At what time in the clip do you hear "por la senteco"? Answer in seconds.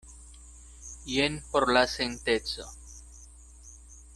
1.51-2.67